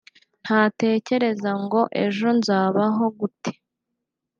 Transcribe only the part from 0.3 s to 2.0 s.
ntatekereza ngo